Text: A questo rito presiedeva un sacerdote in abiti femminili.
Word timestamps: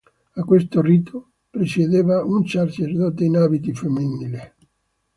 A 0.33 0.41
questo 0.43 0.81
rito 0.81 1.33
presiedeva 1.51 2.23
un 2.25 2.47
sacerdote 2.47 3.23
in 3.23 3.37
abiti 3.37 3.71
femminili. 3.71 4.39